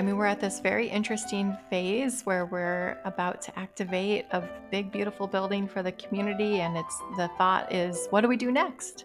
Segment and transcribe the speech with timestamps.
[0.00, 4.90] I mean, we're at this very interesting phase where we're about to activate a big,
[4.90, 6.62] beautiful building for the community.
[6.62, 9.04] And it's the thought is, what do we do next?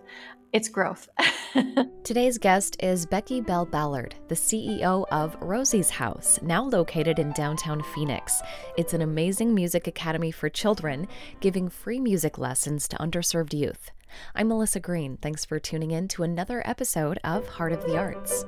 [0.53, 1.09] It's growth.
[2.05, 7.83] Today's guest is Becky Bell Ballard, the CEO of Rosie's House, now located in downtown
[7.93, 8.41] Phoenix.
[8.77, 11.09] It's an amazing music academy for children,
[11.41, 13.91] giving free music lessons to underserved youth.
[14.33, 15.17] I'm Melissa Green.
[15.17, 18.45] Thanks for tuning in to another episode of Heart of the Arts.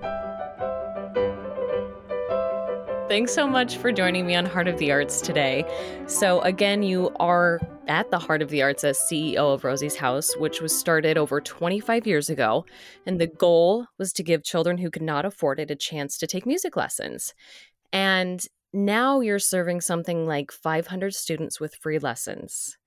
[3.07, 5.63] Thanks so much for joining me on Heart of the Arts today.
[6.07, 10.35] So, again, you are at the Heart of the Arts as CEO of Rosie's House,
[10.35, 12.65] which was started over 25 years ago.
[13.05, 16.27] And the goal was to give children who could not afford it a chance to
[16.27, 17.33] take music lessons.
[17.93, 18.43] And
[18.73, 22.77] now you're serving something like 500 students with free lessons.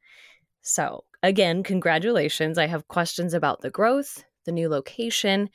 [0.60, 2.58] So, again, congratulations.
[2.58, 5.48] I have questions about the growth, the new location,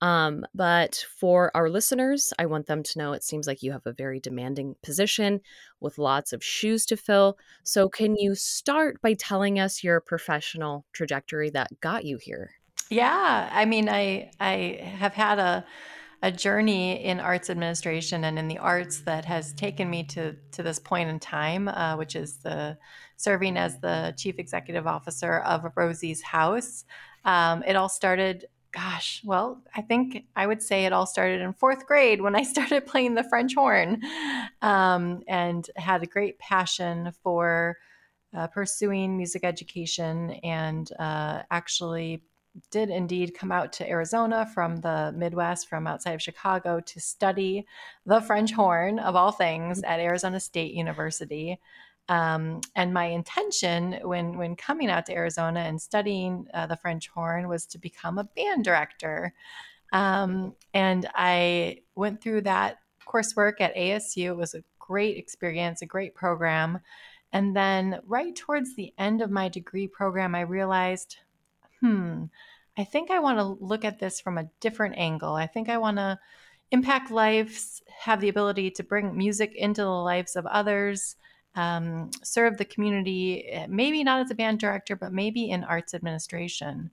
[0.00, 3.86] um, but for our listeners, I want them to know it seems like you have
[3.86, 5.40] a very demanding position
[5.80, 7.36] with lots of shoes to fill.
[7.64, 12.52] So, can you start by telling us your professional trajectory that got you here?
[12.88, 15.66] Yeah, I mean, I I have had a
[16.22, 20.62] a journey in arts administration and in the arts that has taken me to to
[20.62, 22.78] this point in time, uh, which is the
[23.16, 26.84] serving as the chief executive officer of Rosie's House.
[27.24, 31.52] Um, it all started gosh, well, I think I would say it all started in
[31.52, 34.02] fourth grade when I started playing the French horn
[34.62, 37.76] um, and had a great passion for
[38.36, 42.22] uh, pursuing music education and uh, actually
[42.70, 47.66] did indeed come out to Arizona from the Midwest, from outside of Chicago, to study
[48.06, 51.60] the French horn of all things at Arizona State University.
[52.08, 57.08] Um, and my intention when when coming out to Arizona and studying uh, the French
[57.08, 59.32] horn was to become a band director.
[59.92, 64.24] Um, and I went through that coursework at ASU.
[64.24, 66.80] It was a great experience, a great program.
[67.32, 71.16] And then right towards the end of my degree program, I realized,
[71.80, 72.24] hmm,
[72.78, 75.34] I think I want to look at this from a different angle.
[75.34, 76.18] I think I want to
[76.70, 81.16] impact lives, have the ability to bring music into the lives of others,
[81.56, 85.94] um, serve the community, eh, maybe not as a band director, but maybe in arts
[85.94, 86.90] administration.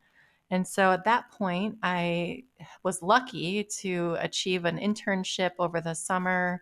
[0.49, 2.43] And so at that point, I
[2.83, 6.61] was lucky to achieve an internship over the summer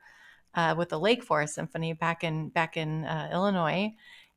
[0.56, 3.94] uh, with the Lake Forest Symphony back in back in uh, Illinois,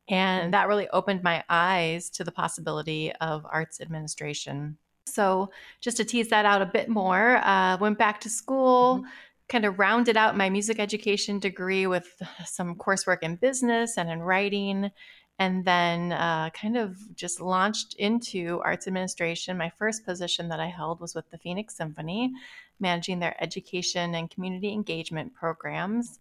[0.09, 4.79] and that really opened my eyes to the possibility of arts administration.
[5.07, 8.99] So just to tease that out a bit more, uh, went back to school.
[8.99, 9.09] Mm-hmm
[9.49, 14.21] kind of rounded out my music education degree with some coursework in business and in
[14.21, 14.91] writing
[15.39, 19.57] and then uh, kind of just launched into arts administration.
[19.57, 22.33] My first position that I held was with the Phoenix Symphony,
[22.81, 26.19] managing their education and community engagement programs.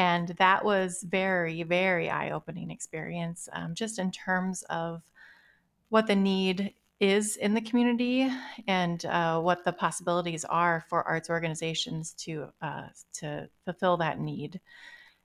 [0.00, 5.02] And that was very, very eye opening experience, um, just in terms of
[5.90, 8.26] what the need is in the community
[8.66, 14.58] and uh, what the possibilities are for arts organizations to uh, to fulfill that need.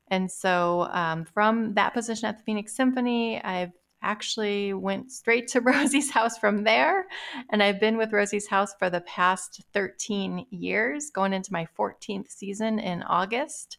[0.10, 3.72] And so, um, from that position at the Phoenix Symphony, I've
[4.02, 7.08] actually went straight to Rosie's house from there,
[7.50, 12.30] and I've been with Rosie's house for the past 13 years, going into my 14th
[12.30, 13.78] season in August.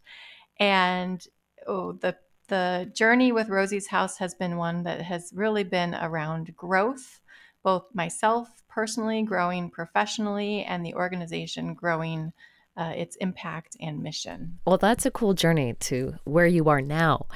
[0.58, 1.24] And
[1.66, 2.16] oh, the
[2.48, 7.20] the journey with Rosie's house has been one that has really been around growth
[7.66, 12.32] both myself personally growing professionally and the organization growing
[12.76, 14.56] uh, its impact and mission.
[14.64, 17.26] Well, that's a cool journey to where you are now.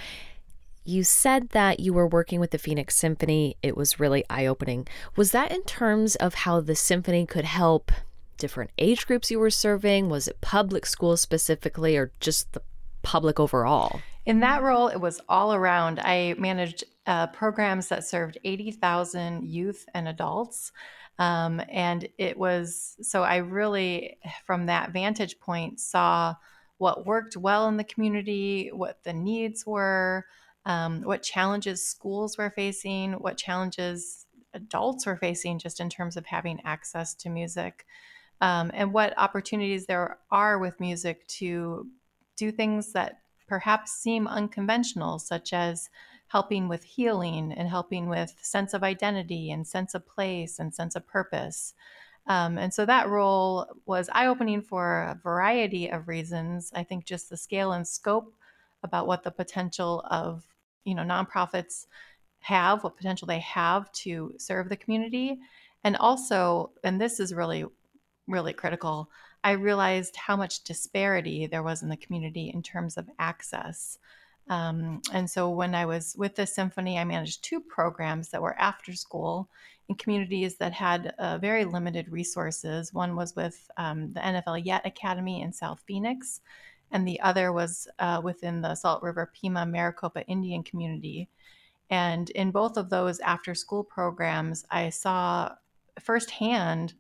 [0.85, 3.57] You said that you were working with the Phoenix Symphony.
[3.61, 4.87] It was really eye opening.
[5.17, 7.91] Was that in terms of how the symphony could help
[8.37, 10.09] different age groups you were serving?
[10.09, 12.63] Was it public schools specifically, or just the
[13.03, 14.01] public overall?
[14.27, 15.99] In that role, it was all around.
[16.01, 20.73] I managed uh, programs that served 80,000 youth and adults.
[21.19, 26.35] Um, and it was so I really, from that vantage point, saw
[26.79, 30.25] what worked well in the community, what the needs were,
[30.65, 36.25] um, what challenges schools were facing, what challenges adults were facing just in terms of
[36.25, 37.85] having access to music,
[38.41, 41.87] um, and what opportunities there are with music to
[42.41, 45.91] do things that perhaps seem unconventional, such as
[46.29, 50.97] helping with healing and helping with sense of identity and sense of place and sense
[50.97, 51.75] of purpose.
[52.27, 56.71] Um, and so that role was eye opening for a variety of reasons.
[56.75, 58.35] I think just the scale and scope
[58.83, 60.45] about what the potential of
[60.85, 61.87] you know nonprofits
[62.39, 65.39] have, what potential they have to serve the community,
[65.85, 67.65] and also, and this is really
[68.27, 69.11] really critical.
[69.43, 73.99] I realized how much disparity there was in the community in terms of access.
[74.49, 78.59] Um, and so when I was with the symphony, I managed two programs that were
[78.59, 79.49] after school
[79.89, 82.93] in communities that had uh, very limited resources.
[82.93, 86.41] One was with um, the NFL Yet Academy in South Phoenix,
[86.91, 91.29] and the other was uh, within the Salt River Pima Maricopa Indian community.
[91.91, 95.55] And in both of those after school programs, I saw
[96.01, 96.95] firsthand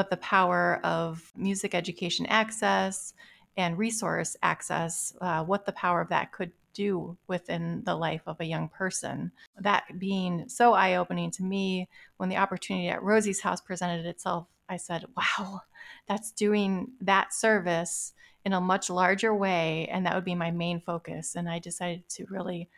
[0.00, 3.12] what the power of music education access
[3.58, 8.40] and resource access, uh, what the power of that could do within the life of
[8.40, 9.30] a young person.
[9.58, 11.86] That being so eye opening to me,
[12.16, 15.60] when the opportunity at Rosie's house presented itself, I said, wow,
[16.08, 18.14] that's doing that service
[18.46, 19.86] in a much larger way.
[19.92, 21.36] And that would be my main focus.
[21.36, 22.70] And I decided to really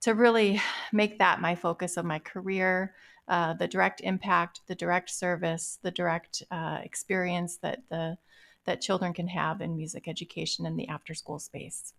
[0.00, 0.58] to really
[0.90, 2.94] make that my focus of my career
[3.32, 8.18] uh, the direct impact the direct service the direct uh, experience that the
[8.66, 11.94] that children can have in music education in the after school space.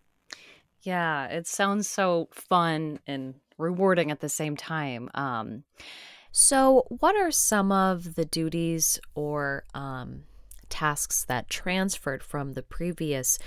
[0.82, 5.10] Yeah it sounds so fun and rewarding at the same time.
[5.14, 5.64] Um,
[6.30, 10.22] so what are some of the duties or um,
[10.68, 13.40] tasks that transferred from the previous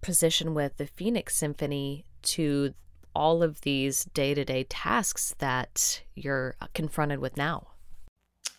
[0.00, 2.72] position with the phoenix symphony to
[3.16, 7.68] all of these day to day tasks that you're confronted with now?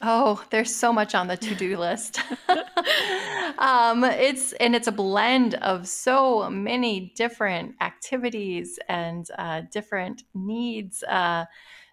[0.02, 2.20] Oh, there's so much on the to do list.
[3.60, 11.04] um, it's and it's a blend of so many different activities and uh, different needs.
[11.04, 11.46] Uh,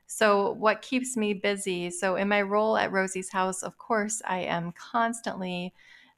[0.07, 1.91] so, what keeps me busy?
[1.91, 5.75] So, in my role at Rosie's House, of course, I am constantly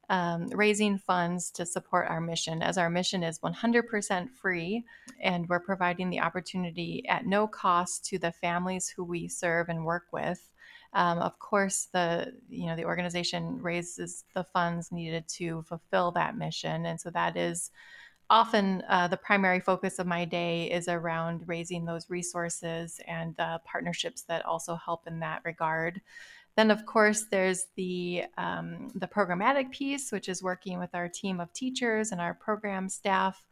[0.09, 4.85] um, raising funds to support our mission, as our mission is 100% free,
[5.21, 9.85] and we're providing the opportunity at no cost to the families who we serve and
[9.85, 10.49] work with.
[10.93, 16.37] Um, of course, the you know the organization raises the funds needed to fulfill that
[16.37, 17.71] mission, and so that is
[18.29, 23.57] often uh, the primary focus of my day is around raising those resources and uh,
[23.63, 26.01] partnerships that also help in that regard.
[26.57, 31.39] Then, of course, there's the um, the programmatic piece, which is working with our team
[31.39, 33.45] of teachers and our program staff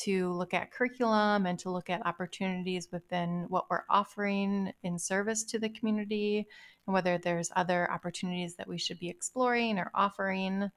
[0.00, 5.44] to look at curriculum and to look at opportunities within what we're offering in service
[5.44, 6.48] to the community,
[6.86, 10.68] and whether there's other opportunities that we should be exploring or offering.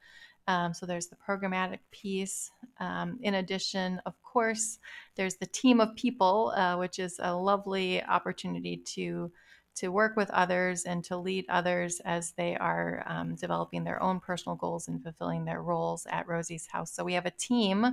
[0.47, 2.51] Um, so there's the programmatic piece.
[2.79, 4.77] Um, in addition, of course,
[5.15, 9.31] there's the team of people, uh, which is a lovely opportunity to
[9.75, 14.19] to work with others and to lead others as they are um, developing their own
[14.19, 16.91] personal goals and fulfilling their roles at Rosie's house.
[16.91, 17.85] So we have a team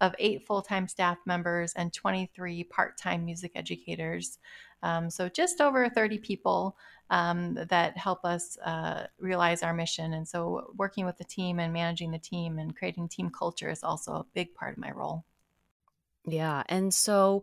[0.00, 4.38] of eight full time staff members and 23 part time music educators.
[4.82, 6.76] Um, so just over 30 people
[7.10, 10.12] um, that help us uh, realize our mission.
[10.12, 13.82] And so working with the team and managing the team and creating team culture is
[13.82, 15.24] also a big part of my role.
[16.26, 16.62] Yeah.
[16.68, 17.42] And so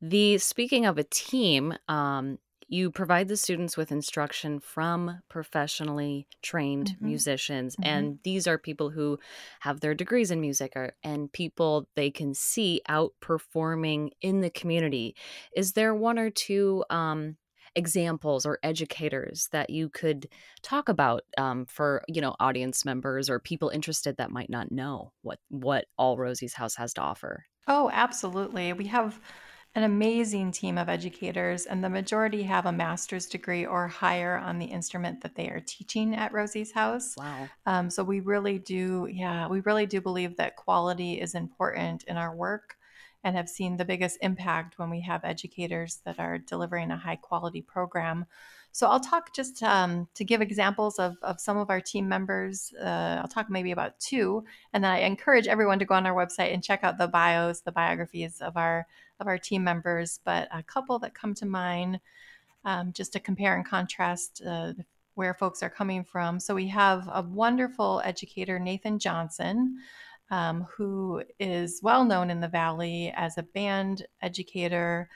[0.00, 2.38] the speaking of a team, um,
[2.70, 7.06] you provide the students with instruction from professionally trained mm-hmm.
[7.06, 7.90] musicians mm-hmm.
[7.90, 9.18] and these are people who
[9.60, 15.14] have their degrees in music or, and people they can see outperforming in the community
[15.54, 17.36] is there one or two um,
[17.76, 20.28] examples or educators that you could
[20.62, 25.12] talk about um, for you know audience members or people interested that might not know
[25.22, 29.20] what what all rosie's house has to offer oh absolutely we have
[29.74, 34.58] an amazing team of educators, and the majority have a master's degree or higher on
[34.58, 37.14] the instrument that they are teaching at Rosie's house.
[37.16, 37.48] Wow.
[37.66, 42.16] Um, so we really do, yeah, we really do believe that quality is important in
[42.16, 42.76] our work
[43.24, 47.16] and have seen the biggest impact when we have educators that are delivering a high
[47.16, 48.24] quality program.
[48.72, 52.72] So I'll talk just um, to give examples of, of some of our team members.
[52.80, 56.14] Uh, I'll talk maybe about two, and then I encourage everyone to go on our
[56.14, 58.86] website and check out the bios, the biographies of our
[59.18, 60.20] of our team members.
[60.24, 62.00] But a couple that come to mind,
[62.64, 64.72] um, just to compare and contrast uh,
[65.14, 66.38] where folks are coming from.
[66.38, 69.78] So we have a wonderful educator, Nathan Johnson.
[70.30, 75.08] Um, who is well known in the Valley as a band educator,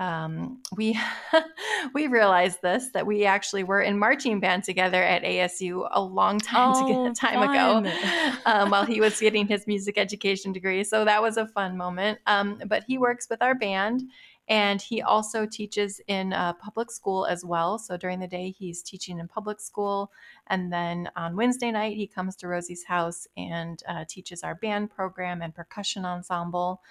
[0.00, 0.98] um, we
[1.94, 6.38] we realized this that we actually were in marching band together at ASU a long
[6.38, 7.86] time oh, to time fun.
[7.86, 10.82] ago um, while he was getting his music education degree.
[10.84, 12.18] So that was a fun moment.
[12.26, 14.02] Um, but he works with our band.
[14.48, 17.78] And he also teaches in uh, public school as well.
[17.78, 20.10] So during the day, he's teaching in public school.
[20.48, 24.90] And then on Wednesday night, he comes to Rosie's house and uh, teaches our band
[24.90, 26.82] program and percussion ensemble.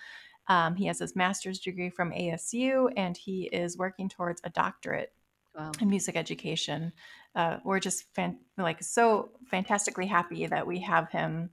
[0.48, 5.14] Um, he has his master's degree from ASU and he is working towards a doctorate
[5.56, 5.72] wow.
[5.80, 6.92] in music education.
[7.36, 11.52] Uh, we're just fan- like so fantastically happy that we have him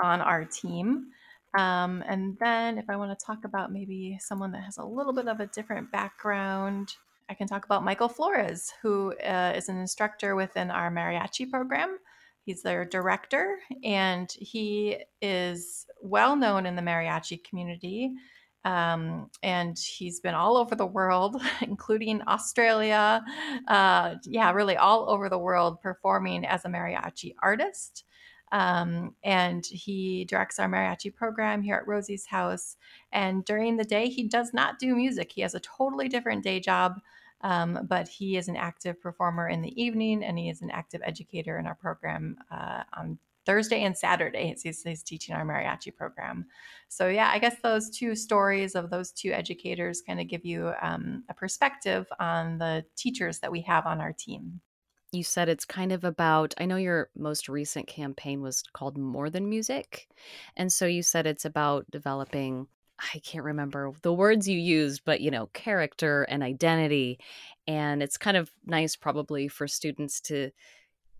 [0.00, 1.06] on our team.
[1.54, 5.12] Um, and then, if I want to talk about maybe someone that has a little
[5.12, 6.94] bit of a different background,
[7.28, 11.98] I can talk about Michael Flores, who uh, is an instructor within our mariachi program.
[12.44, 18.12] He's their director, and he is well known in the mariachi community.
[18.64, 23.22] Um, and he's been all over the world, including Australia.
[23.68, 28.04] Uh, yeah, really all over the world performing as a mariachi artist.
[28.52, 32.76] Um, and he directs our mariachi program here at Rosie's house.
[33.10, 35.32] And during the day, he does not do music.
[35.32, 37.00] He has a totally different day job,
[37.40, 41.00] um, but he is an active performer in the evening and he is an active
[41.02, 44.54] educator in our program uh, on Thursday and Saturday.
[44.62, 46.44] He's, he's, teaching our mariachi program.
[46.88, 50.72] So, yeah, I guess those two stories of those two educators kind of give you
[50.80, 54.60] um, a perspective on the teachers that we have on our team
[55.12, 59.30] you said it's kind of about i know your most recent campaign was called more
[59.30, 60.08] than music
[60.56, 62.66] and so you said it's about developing
[63.14, 67.18] i can't remember the words you used but you know character and identity
[67.66, 70.50] and it's kind of nice probably for students to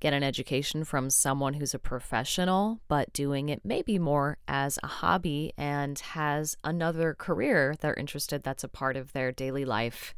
[0.00, 4.88] get an education from someone who's a professional but doing it maybe more as a
[4.88, 10.14] hobby and has another career they're interested that's a part of their daily life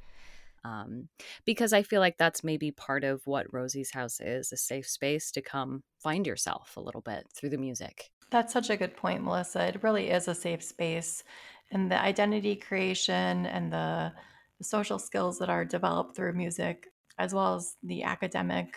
[0.64, 1.08] um,
[1.44, 5.30] because I feel like that's maybe part of what Rosie's House is a safe space
[5.32, 8.10] to come find yourself a little bit through the music.
[8.30, 9.66] That's such a good point, Melissa.
[9.66, 11.22] It really is a safe space.
[11.70, 14.12] And the identity creation and the,
[14.58, 18.76] the social skills that are developed through music, as well as the academic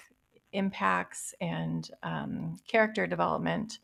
[0.51, 3.79] impacts and um, character development,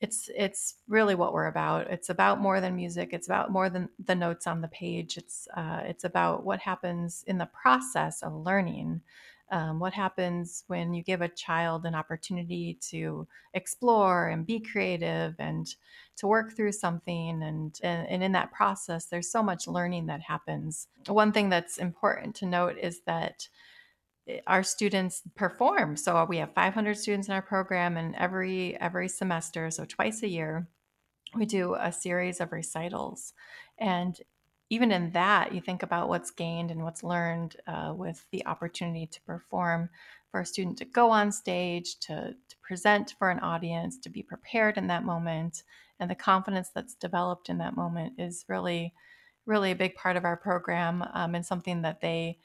[0.00, 1.88] it's it's really what we're about.
[1.90, 3.10] It's about more than music.
[3.12, 5.16] It's about more than the notes on the page.
[5.16, 9.00] It's uh, it's about what happens in the process of learning.
[9.50, 15.34] Um, what happens when you give a child an opportunity to explore and be creative
[15.38, 15.66] and
[16.16, 20.20] to work through something and, and, and in that process there's so much learning that
[20.20, 23.48] happens one thing that's important to note is that
[24.46, 25.96] our students perform.
[25.96, 30.28] So we have 500 students in our program, and every every semester, so twice a
[30.28, 30.66] year,
[31.34, 33.32] we do a series of recitals.
[33.78, 34.18] And
[34.70, 39.06] even in that, you think about what's gained and what's learned uh, with the opportunity
[39.06, 39.88] to perform
[40.30, 44.22] for a student to go on stage, to, to present for an audience, to be
[44.22, 45.62] prepared in that moment,
[46.00, 48.92] and the confidence that's developed in that moment is really,
[49.46, 52.38] really a big part of our program um, and something that they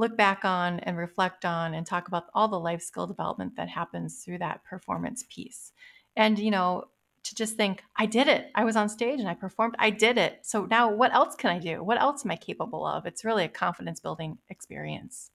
[0.00, 3.68] look back on and reflect on and talk about all the life skill development that
[3.68, 5.72] happens through that performance piece.
[6.16, 6.86] And, you know,
[7.22, 8.50] to just think, I did it.
[8.54, 9.76] I was on stage and I performed.
[9.78, 10.40] I did it.
[10.42, 11.84] So now what else can I do?
[11.84, 13.06] What else am I capable of?
[13.06, 15.30] It's really a confidence building experience.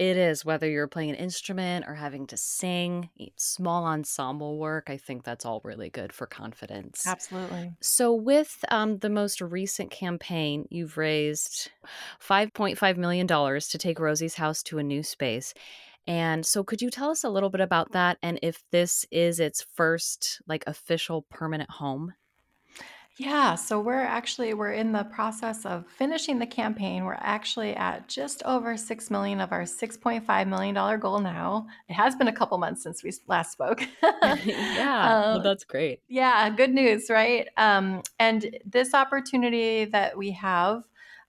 [0.00, 4.88] It is whether you're playing an instrument or having to sing, small ensemble work.
[4.88, 7.06] I think that's all really good for confidence.
[7.06, 7.74] Absolutely.
[7.82, 11.70] So, with um, the most recent campaign, you've raised
[12.26, 15.52] $5.5 million to take Rosie's house to a new space.
[16.06, 19.38] And so, could you tell us a little bit about that and if this is
[19.38, 22.14] its first like official permanent home?
[23.16, 27.04] Yeah, so we're actually we're in the process of finishing the campaign.
[27.04, 31.66] We're actually at just over 6 million of our 6.5 million dollar goal now.
[31.88, 33.82] It has been a couple months since we last spoke.
[34.02, 36.00] yeah, well, uh, that's great.
[36.08, 37.46] Yeah, good news, right?
[37.56, 40.84] Um, and this opportunity that we have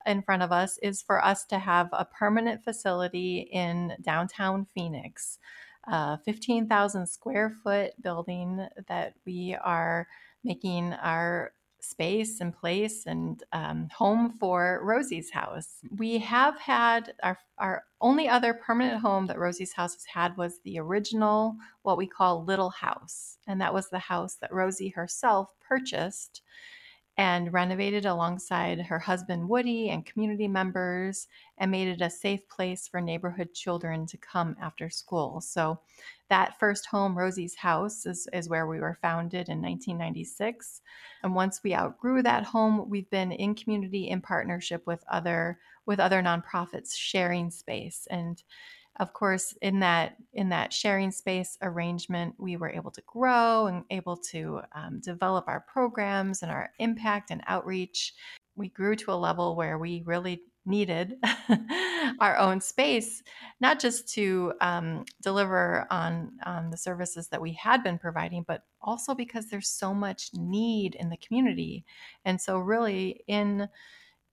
[0.05, 5.39] in front of us is for us to have a permanent facility in downtown Phoenix,
[5.87, 10.07] a 15,000 square foot building that we are
[10.43, 15.77] making our space and place and um, home for Rosie's house.
[15.97, 20.59] We have had our, our only other permanent home that Rosie's house has had was
[20.63, 23.37] the original, what we call Little House.
[23.47, 26.41] And that was the house that Rosie herself purchased
[27.17, 31.27] and renovated alongside her husband Woody and community members
[31.57, 35.41] and made it a safe place for neighborhood children to come after school.
[35.41, 35.79] So,
[36.29, 40.81] that first home, Rosie's House, is, is where we were founded in 1996.
[41.23, 45.99] And once we outgrew that home, we've been in community in partnership with other with
[45.99, 48.43] other nonprofits sharing space and
[48.99, 53.83] of course in that in that sharing space arrangement we were able to grow and
[53.89, 58.13] able to um, develop our programs and our impact and outreach.
[58.55, 61.15] We grew to a level where we really needed
[62.19, 63.23] our own space
[63.61, 68.63] not just to um, deliver on on the services that we had been providing but
[68.81, 71.85] also because there's so much need in the community.
[72.25, 73.67] And so really in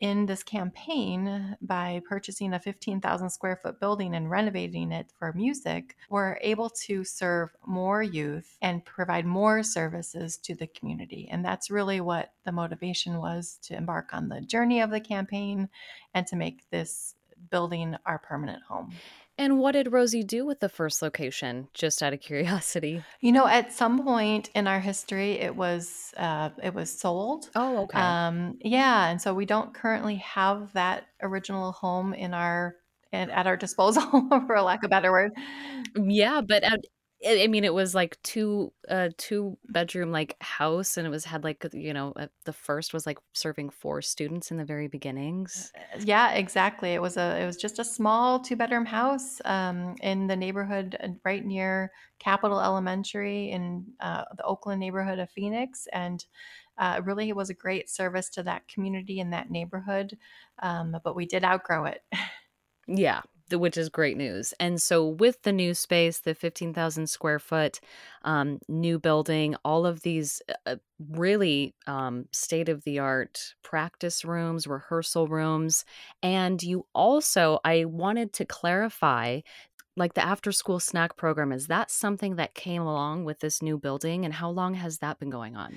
[0.00, 5.96] in this campaign, by purchasing a 15,000 square foot building and renovating it for music,
[6.08, 11.28] we're able to serve more youth and provide more services to the community.
[11.30, 15.68] And that's really what the motivation was to embark on the journey of the campaign
[16.14, 17.14] and to make this
[17.50, 18.92] building our permanent home.
[19.40, 21.68] And what did Rosie do with the first location?
[21.72, 23.04] Just out of curiosity.
[23.20, 27.48] You know, at some point in our history, it was uh, it was sold.
[27.54, 28.00] Oh, okay.
[28.00, 32.74] Um, yeah, and so we don't currently have that original home in our
[33.12, 34.02] and at our disposal,
[34.46, 35.32] for lack of a better word.
[35.96, 36.80] Yeah, but at,
[37.26, 41.42] I mean, it was like two, uh, two bedroom like house, and it was had
[41.42, 45.72] like you know uh, the first was like serving four students in the very beginnings.
[45.76, 46.90] Uh, yeah, exactly.
[46.94, 50.96] It was a it was just a small two bedroom house um, in the neighborhood
[51.02, 56.24] uh, right near Capitol Elementary in uh, the Oakland neighborhood of Phoenix, and
[56.78, 60.16] uh, really it was a great service to that community in that neighborhood.
[60.60, 62.02] Um, but we did outgrow it.
[62.86, 64.52] yeah, which is great news.
[64.60, 67.80] And so, with the new space, the 15,000 square foot
[68.22, 70.76] um, new building, all of these uh,
[71.10, 75.84] really um, state of the art practice rooms, rehearsal rooms.
[76.22, 79.40] And you also, I wanted to clarify
[79.98, 83.76] like the after school snack program, is that something that came along with this new
[83.76, 84.24] building?
[84.24, 85.74] And how long has that been going on?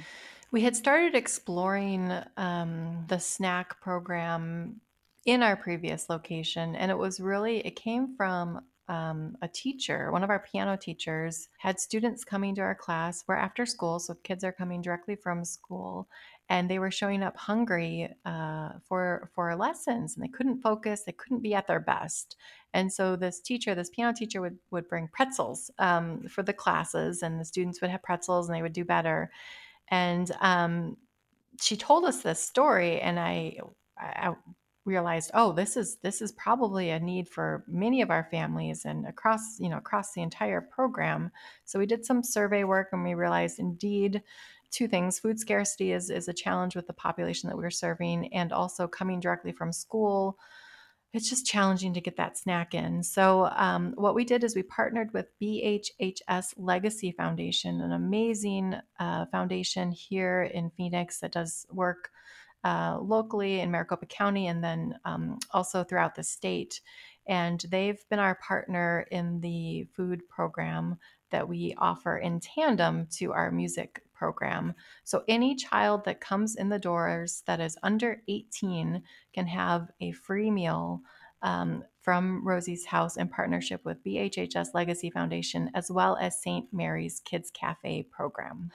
[0.52, 4.82] We had started exploring um, the snack program
[5.26, 6.76] in our previous location.
[6.76, 11.48] And it was really, it came from um, a teacher, one of our piano teachers,
[11.58, 13.24] had students coming to our class.
[13.28, 16.10] We're after school, so kids are coming directly from school,
[16.50, 21.04] and they were showing up hungry uh, for for lessons, and they couldn't focus.
[21.04, 22.36] They couldn't be at their best.
[22.74, 27.24] And so this teacher, this piano teacher, would would bring pretzels um, for the classes,
[27.24, 29.32] and the students would have pretzels, and they would do better.
[29.88, 30.98] And um,
[31.62, 33.60] she told us this story, and I,
[33.98, 34.34] I
[34.84, 39.06] realized oh this is this is probably a need for many of our families and
[39.06, 41.32] across you know across the entire program.
[41.66, 44.24] So we did some survey work and we realized indeed
[44.72, 45.20] two things.
[45.20, 49.20] Food scarcity is is a challenge with the population that we're serving and also coming
[49.20, 50.38] directly from school
[51.14, 53.04] it's just challenging to get that snack in.
[53.04, 59.26] So um, what we did is we partnered with bhhs legacy foundation an amazing uh,
[59.26, 62.12] foundation here in phoenix that does work
[62.64, 66.82] uh, locally in Maricopa County and then um, also throughout the state.
[67.28, 70.98] And they've been our partner in the food program
[71.32, 74.74] that we offer in tandem to our music program.
[75.04, 79.02] So any child that comes in the doors that is under 18
[79.34, 81.02] can have a free meal
[81.44, 86.66] um, from Rosie's House in partnership with BHHS Legacy Foundation, as well as St.
[86.74, 88.72] Mary's Kids Cafe program.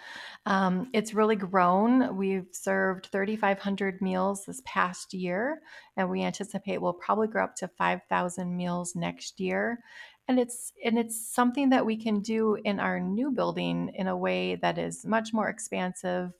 [0.46, 2.16] Um, it's really grown.
[2.16, 5.60] We've served 3,500 meals this past year,
[5.96, 9.80] and we anticipate we'll probably grow up to 5,000 meals next year.
[10.28, 14.16] And it's and it's something that we can do in our new building in a
[14.16, 16.32] way that is much more expansive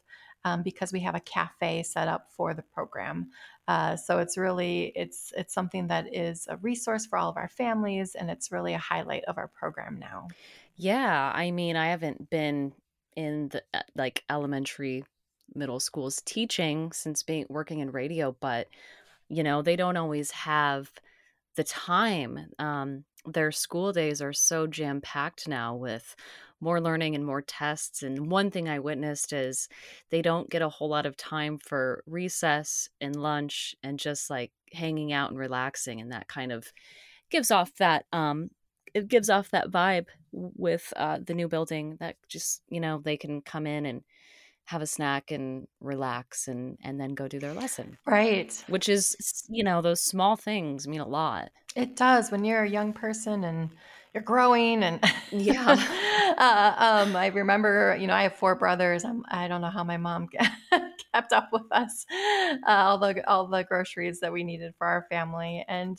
[0.47, 3.31] um, because we have a cafe set up for the program.
[3.67, 7.49] Uh, so it's really it's it's something that is a resource for all of our
[7.49, 10.29] families, and it's really a highlight of our program now.
[10.77, 12.73] Yeah, I mean, I haven't been
[13.17, 15.05] in the uh, like elementary,
[15.53, 18.69] middle schools teaching since being working in radio, but
[19.29, 20.93] you know they don't always have
[21.57, 22.51] the time.
[22.61, 26.17] Um, their school days are so jam packed now with
[26.61, 28.03] more learning and more tests.
[28.03, 29.69] And one thing I witnessed is
[30.11, 34.53] they don't get a whole lot of time for recess and lunch and just like
[34.73, 36.01] hanging out and relaxing.
[36.01, 36.73] And that kind of
[37.31, 38.51] gives off that, um,
[38.95, 43.17] it gives off that vibe with uh, the new building that just, you know, they
[43.17, 44.03] can come in and
[44.67, 47.97] have a snack and relax and and then go do their lesson.
[48.07, 48.53] Right.
[48.69, 51.51] Which is you know those small things mean a lot.
[51.75, 53.71] It does when you're a young person and
[54.13, 55.01] you're growing and
[55.31, 55.77] yeah.
[56.37, 56.75] Uh,
[57.07, 59.07] um, i remember you know i have four brothers.
[59.07, 60.29] I'm, i don't know how my mom
[61.15, 65.07] kept up with us uh, all the all the groceries that we needed for our
[65.11, 65.65] family.
[65.67, 65.99] And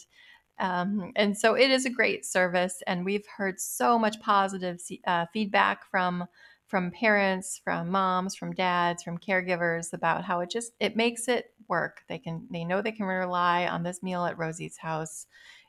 [0.60, 2.82] um, and so it is a great service.
[2.88, 6.25] And we've heard so much positive uh, feedback from
[6.67, 11.51] from parents from moms from dads from caregivers about how it just it makes it
[11.67, 15.27] work they can they know they can rely on this meal at rosie's house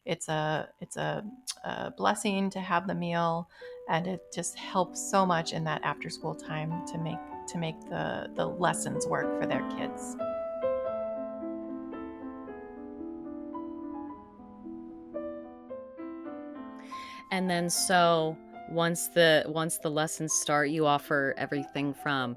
[0.09, 1.23] it's a it's a,
[1.65, 3.47] a blessing to have the meal,
[3.91, 7.79] and it just helps so much in that after school time to make to make
[7.91, 10.17] the the lessons work for their kids.
[17.31, 18.35] And then so
[18.71, 22.37] once the once the lessons start, you offer everything from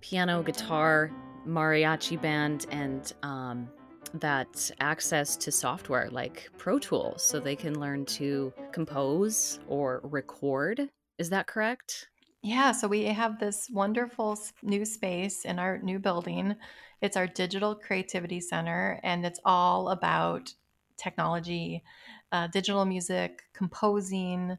[0.00, 1.10] piano, guitar,
[1.46, 3.68] mariachi band, and um,
[4.14, 10.88] that access to software like Pro Tools so they can learn to compose or record.
[11.18, 12.08] Is that correct?
[12.42, 16.54] Yeah, so we have this wonderful new space in our new building.
[17.00, 20.52] It's our Digital Creativity Center, and it's all about
[20.96, 21.82] technology,
[22.32, 24.58] uh, digital music, composing,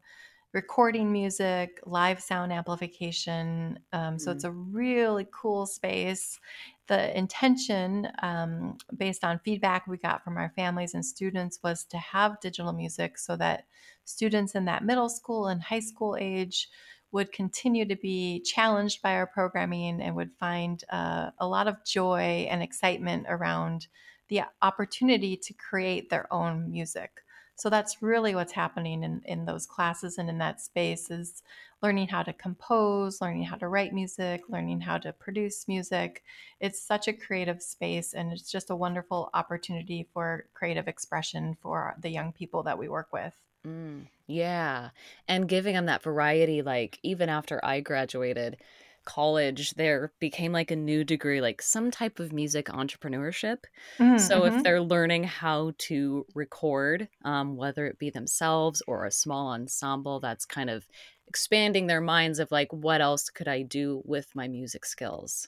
[0.55, 3.77] recording music, live sound amplification.
[3.91, 4.35] Um, so mm.
[4.35, 6.39] it's a really cool space.
[6.87, 11.97] The intention, um, based on feedback we got from our families and students, was to
[11.97, 13.65] have digital music so that
[14.05, 16.69] students in that middle school and high school age
[17.11, 21.83] would continue to be challenged by our programming and would find uh, a lot of
[21.85, 23.87] joy and excitement around
[24.29, 27.24] the opportunity to create their own music.
[27.55, 31.41] So that's really what's happening in, in those classes and in that space is
[31.81, 36.23] learning how to compose, learning how to write music, learning how to produce music.
[36.59, 41.95] It's such a creative space and it's just a wonderful opportunity for creative expression for
[41.99, 43.33] the young people that we work with.
[43.65, 44.89] Mm, yeah.
[45.27, 48.57] And giving them that variety, like even after I graduated
[49.05, 53.59] college, there became like a new degree, like some type of music entrepreneurship.
[53.99, 54.57] Mm, so mm-hmm.
[54.57, 60.19] if they're learning how to record, um, whether it be themselves or a small ensemble,
[60.19, 60.87] that's kind of
[61.27, 65.47] expanding their minds of like, what else could I do with my music skills?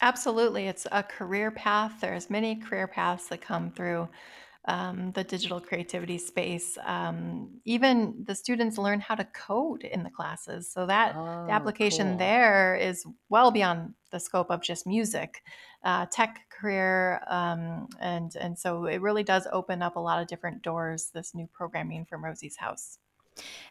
[0.00, 0.68] Absolutely.
[0.68, 2.00] It's a career path.
[2.00, 4.08] There's many career paths that come through
[4.68, 6.76] um, the digital creativity space.
[6.84, 10.70] Um, even the students learn how to code in the classes.
[10.70, 12.18] So that oh, the application cool.
[12.18, 15.42] there is well beyond the scope of just music,
[15.84, 20.28] uh, tech career, um, and and so it really does open up a lot of
[20.28, 21.10] different doors.
[21.14, 22.98] This new programming from Rosie's House.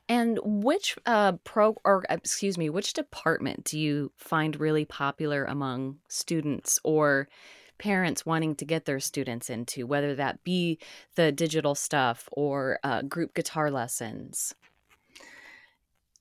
[0.09, 5.97] And which uh, pro or excuse me, which department do you find really popular among
[6.07, 7.27] students or
[7.77, 10.79] parents wanting to get their students into, whether that be
[11.15, 14.53] the digital stuff or uh, group guitar lessons?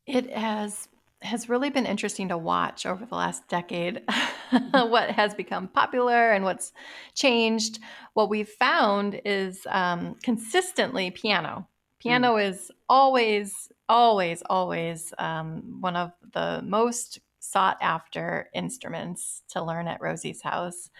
[0.07, 0.89] It has
[1.23, 4.91] has really been interesting to watch over the last decade mm-hmm.
[4.91, 6.73] what has become popular and what's
[7.15, 7.79] changed.
[8.15, 11.69] What we've found is um, consistently piano.
[11.99, 12.51] Piano mm.
[12.51, 20.01] is always, always, always um, one of the most sought after instruments to learn at
[20.01, 20.91] Rosie's house.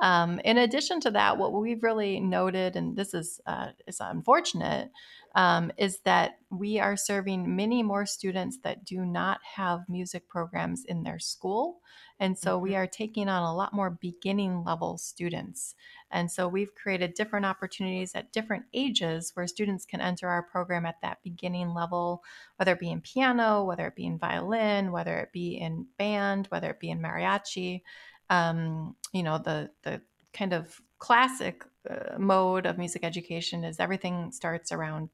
[0.00, 4.90] Um, in addition to that, what we've really noted, and this is uh, is unfortunate,
[5.34, 10.84] um, is that we are serving many more students that do not have music programs
[10.84, 11.80] in their school.
[12.20, 12.62] And so mm-hmm.
[12.64, 15.74] we are taking on a lot more beginning level students.
[16.10, 20.86] And so we've created different opportunities at different ages where students can enter our program
[20.86, 22.22] at that beginning level,
[22.56, 26.46] whether it be in piano, whether it be in violin, whether it be in band,
[26.46, 27.82] whether it be in mariachi
[28.30, 30.00] um, you know the the
[30.32, 35.08] kind of classic uh, mode of music education is everything starts around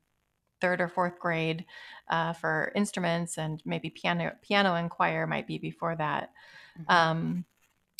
[0.60, 1.64] third or fourth grade
[2.08, 6.30] uh, for instruments and maybe piano piano and choir might be before that
[6.78, 6.92] mm-hmm.
[6.92, 7.44] um,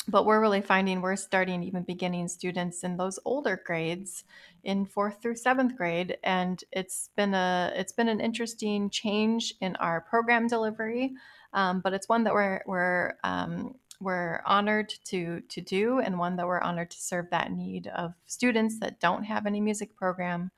[0.07, 4.23] but we're really finding we're starting even beginning students in those older grades
[4.63, 9.75] in fourth through seventh grade and it's been a it's been an interesting change in
[9.77, 11.13] our program delivery
[11.53, 13.75] um, but it's one that we're we're um,
[14.05, 18.13] we're honored to to do and one that we're honored to serve that need of
[18.27, 20.51] students that don't have any music program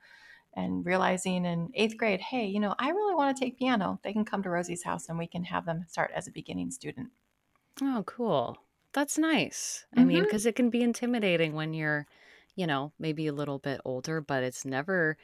[0.54, 3.98] and realizing in eighth grade hey you know i really want to take piano.
[4.04, 6.70] They can come to rosie's house and we can have them start as a beginning
[6.70, 7.08] student.
[7.80, 8.58] Oh cool.
[8.92, 9.86] That's nice.
[9.92, 10.00] Mm-hmm.
[10.00, 10.50] i mean because mm-hmm.
[10.50, 12.06] it can be intimidating when you're
[12.54, 15.16] you know maybe a little bit older but it's never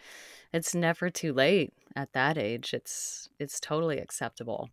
[0.52, 2.72] it's never too late at that age.
[2.72, 4.70] It's it's totally acceptable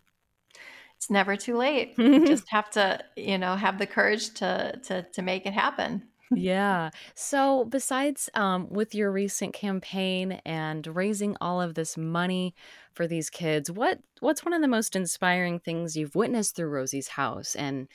[1.02, 1.96] it's never too late.
[1.98, 6.04] you just have to, you know, have the courage to to to make it happen.
[6.36, 6.92] yeah.
[7.16, 12.54] So besides um, with your recent campaign and raising all of this money
[12.94, 17.08] for these kids, what what's one of the most inspiring things you've witnessed through Rosie's
[17.08, 17.56] house?
[17.56, 17.88] And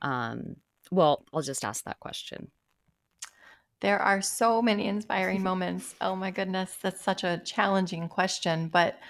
[0.00, 0.54] um,
[0.92, 2.52] well, I'll just ask that question.
[3.80, 5.96] There are so many inspiring moments.
[6.00, 9.00] Oh my goodness, that's such a challenging question, but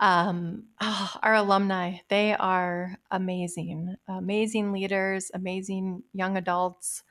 [0.00, 7.02] um, oh, our alumni, they are amazing, amazing leaders, amazing young adults.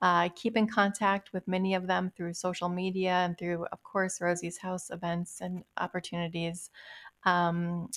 [0.00, 4.20] Uh, keep in contact with many of them through social media and through, of course,
[4.20, 6.70] Rosie's House events and opportunities.
[7.24, 7.88] Um,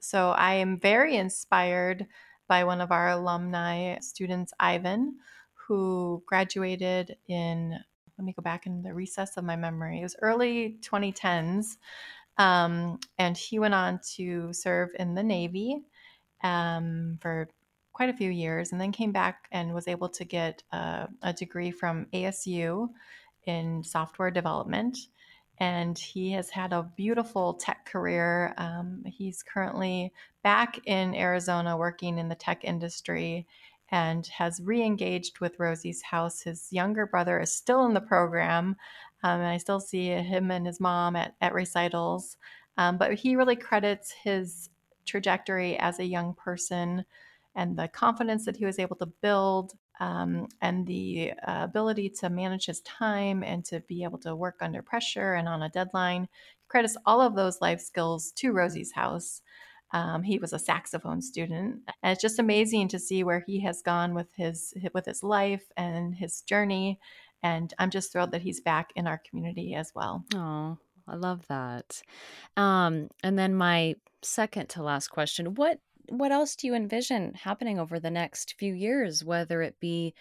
[0.00, 2.06] so I am very inspired
[2.46, 5.16] by one of our alumni students, Ivan,
[5.54, 7.78] who graduated in,
[8.18, 11.78] let me go back in the recess of my memory, it was early 2010s.
[12.38, 15.82] Um, and he went on to serve in the Navy
[16.42, 17.48] um, for
[17.92, 21.32] quite a few years and then came back and was able to get uh, a
[21.32, 22.88] degree from ASU
[23.46, 24.98] in software development.
[25.58, 28.52] And he has had a beautiful tech career.
[28.58, 33.46] Um, he's currently back in Arizona working in the tech industry
[33.90, 36.42] and has re engaged with Rosie's House.
[36.42, 38.76] His younger brother is still in the program,
[39.24, 42.36] um, and I still see him and his mom at, at recitals.
[42.76, 44.68] Um, but he really credits his
[45.06, 47.04] trajectory as a young person
[47.54, 52.28] and the confidence that he was able to build um, and the uh, ability to
[52.28, 56.28] manage his time and to be able to work under pressure and on a deadline.
[56.58, 59.40] He credits all of those life skills to Rosie's House.
[59.92, 63.80] Um, he was a saxophone student, and it's just amazing to see where he has
[63.80, 66.98] gone with his with his life and his journey.
[67.44, 70.24] And I'm just thrilled that he's back in our community as well.
[70.34, 72.02] Oh, I love that.
[72.56, 75.78] Um, and then my second to last question: what
[76.08, 80.14] what else do you envision happening over the next few years, whether it be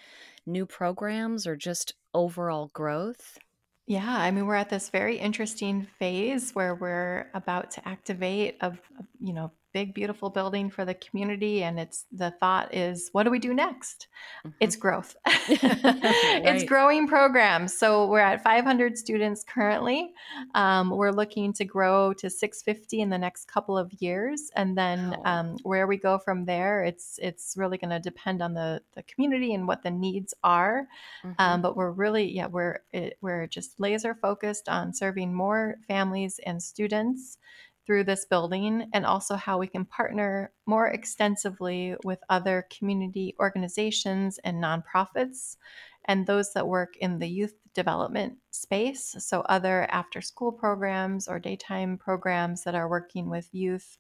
[0.45, 3.37] new programs or just overall growth?
[3.85, 8.67] Yeah, I mean, we're at this very interesting phase where we're about to activate a,
[8.67, 13.23] a you know big beautiful building for the community and it's the thought is what
[13.23, 14.07] do we do next
[14.45, 14.55] mm-hmm.
[14.59, 15.49] it's growth right.
[15.49, 20.11] it's growing programs so we're at 500 students currently
[20.53, 25.17] um, we're looking to grow to 650 in the next couple of years and then
[25.25, 29.03] um, where we go from there it's it's really going to depend on the the
[29.03, 30.87] community and what the needs are
[31.23, 31.41] um, mm-hmm.
[31.41, 36.39] um, but we're really yeah we're it, we're just laser focused on serving more families
[36.45, 37.37] and students
[37.85, 44.39] through this building and also how we can partner more extensively with other community organizations
[44.43, 45.57] and nonprofits
[46.05, 49.15] and those that work in the youth development space.
[49.19, 53.97] So, other after school programs or daytime programs that are working with youth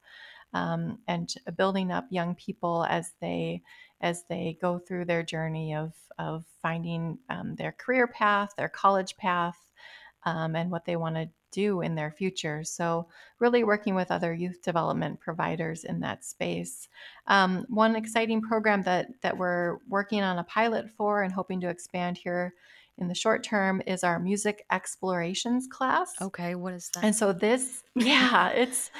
[0.53, 3.63] um, and building up young people as they
[4.01, 9.15] as they go through their journey of, of finding um, their career path, their college
[9.15, 9.57] path,
[10.25, 12.63] um, and what they want to do in their future.
[12.63, 13.07] So,
[13.39, 16.89] really working with other youth development providers in that space.
[17.27, 21.69] Um, one exciting program that that we're working on a pilot for and hoping to
[21.69, 22.53] expand here
[22.97, 26.13] in the short term is our music explorations class.
[26.21, 27.03] Okay, what is that?
[27.03, 28.91] And so this, yeah, it's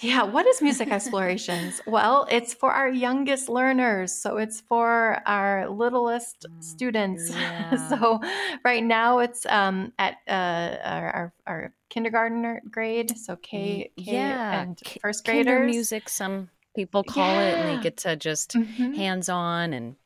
[0.00, 1.80] yeah, what is music explorations?
[1.86, 4.12] well, it's for our youngest learners.
[4.12, 7.30] So it's for our littlest mm, students.
[7.38, 7.88] Yeah.
[7.88, 8.20] so
[8.64, 14.62] right now it's um, at uh, our, our, our kindergarten grade, so K, K yeah.
[14.62, 15.46] and first graders.
[15.46, 17.48] Kinder music, some people call yeah.
[17.48, 18.92] it, and they get to just mm-hmm.
[18.92, 19.96] hands on and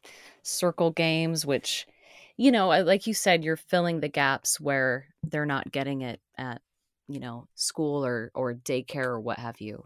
[0.42, 1.86] circle games, which
[2.36, 6.62] you know, like you said, you're filling the gaps where they're not getting it at,
[7.08, 9.84] you know, school or or daycare or what have you.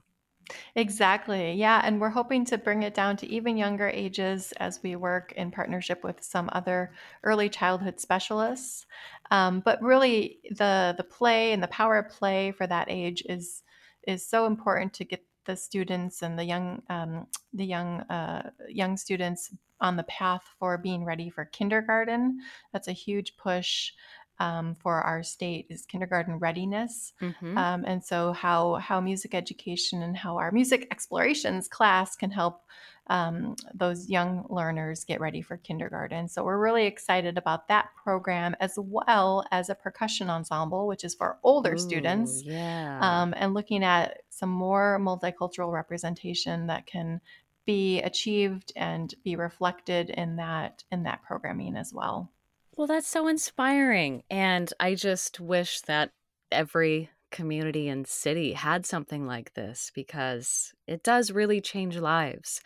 [0.76, 1.52] Exactly.
[1.52, 1.80] Yeah.
[1.84, 5.50] And we're hoping to bring it down to even younger ages as we work in
[5.50, 6.92] partnership with some other
[7.24, 8.86] early childhood specialists.
[9.30, 13.62] Um, but really, the the play and the power of play for that age is
[14.06, 18.96] is so important to get the students and the young um, the young uh, young
[18.96, 22.40] students on the path for being ready for kindergarten.
[22.72, 23.92] That's a huge push
[24.38, 27.56] um, for our state is kindergarten readiness, mm-hmm.
[27.56, 32.62] um, and so how how music education and how our music explorations class can help
[33.08, 36.28] um, those young learners get ready for kindergarten.
[36.28, 41.14] So we're really excited about that program as well as a percussion ensemble, which is
[41.14, 42.98] for older Ooh, students, yeah.
[43.00, 47.20] Um, and looking at some more multicultural representation that can
[47.64, 52.30] be achieved and be reflected in that in that programming as well.
[52.76, 56.12] Well, that's so inspiring and I just wish that
[56.52, 62.60] every community and city had something like this because it does really change lives.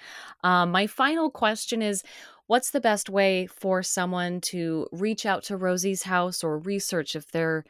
[0.44, 2.02] Um, my final question is
[2.50, 7.30] What's the best way for someone to reach out to Rosie's house or research if
[7.30, 7.62] they're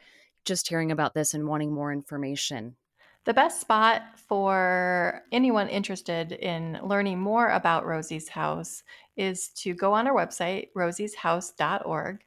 [0.43, 2.77] just hearing about this and wanting more information?
[3.25, 8.81] The best spot for anyone interested in learning more about Rosie's House
[9.15, 12.23] is to go on our website, rosieshouse.org.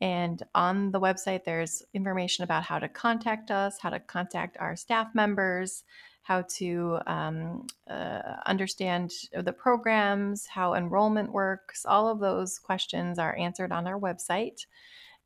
[0.00, 4.76] And on the website, there's information about how to contact us, how to contact our
[4.76, 5.84] staff members,
[6.22, 11.84] how to um, uh, understand the programs, how enrollment works.
[11.86, 14.66] All of those questions are answered on our website.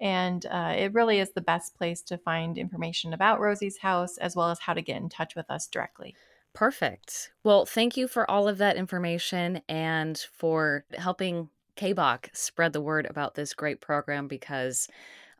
[0.01, 4.37] And uh, it really is the best place to find information about Rosie's house as
[4.37, 6.15] well as how to get in touch with us directly.
[6.53, 7.31] Perfect.
[7.45, 13.07] Well, thank you for all of that information and for helping KBOC spread the word
[13.09, 14.89] about this great program because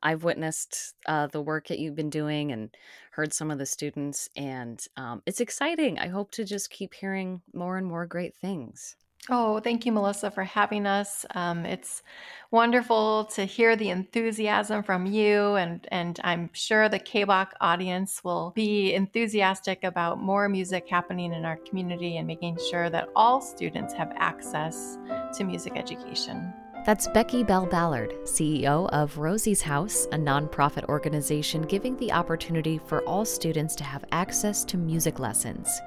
[0.03, 2.71] I've witnessed uh, the work that you've been doing and
[3.11, 5.99] heard some of the students, and um, it's exciting.
[5.99, 8.95] I hope to just keep hearing more and more great things.
[9.31, 11.27] Oh, thank you, Melissa, for having us.
[11.35, 12.03] Um, it's
[12.51, 18.53] wonderful to hear the enthusiasm from you, and, and I'm sure the KBOC audience will
[18.57, 23.93] be enthusiastic about more music happening in our community and making sure that all students
[23.93, 24.97] have access
[25.37, 26.55] to music education.
[26.87, 33.03] That's Becky Bell Ballard, CEO of Rosie's House, a nonprofit organization giving the opportunity for
[33.03, 35.81] all students to have access to music lessons.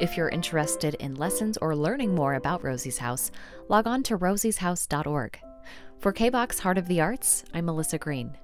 [0.00, 3.30] If you're interested in lessons or learning more about Rosie's House,
[3.68, 5.38] log on to rosieshouse.org.
[6.00, 8.36] For KBOX Heart of the Arts, I'm Melissa Green.